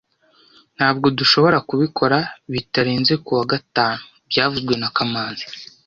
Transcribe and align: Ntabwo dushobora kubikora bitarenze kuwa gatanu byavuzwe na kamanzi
Ntabwo 0.77 1.07
dushobora 1.17 1.57
kubikora 1.69 2.17
bitarenze 2.53 3.13
kuwa 3.25 3.43
gatanu 3.53 4.03
byavuzwe 4.29 4.73
na 4.81 4.89
kamanzi 4.95 5.45